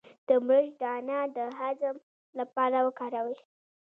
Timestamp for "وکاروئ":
2.87-3.37